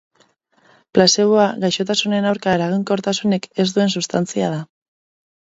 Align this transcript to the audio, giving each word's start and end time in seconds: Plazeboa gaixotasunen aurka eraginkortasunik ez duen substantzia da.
Plazeboa 0.97 1.43
gaixotasunen 1.65 2.29
aurka 2.29 2.55
eraginkortasunik 2.61 3.47
ez 3.65 3.69
duen 3.77 3.97
substantzia 3.97 4.53
da. 4.57 4.65